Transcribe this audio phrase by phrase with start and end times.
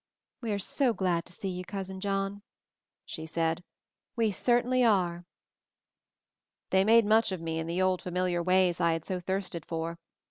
[0.41, 2.41] "We're so glad to see you, Cousin John,"
[3.05, 3.63] she said.
[4.15, 5.25] "We cer tainly are."
[6.71, 9.99] They made much of me in the old familiar ways I had so thirsted for.